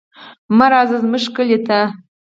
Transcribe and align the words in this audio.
مه 0.57 0.65
راځه 0.73 0.97
زموږ 1.03 1.25
کلي 1.35 1.57
ته. 1.67 1.79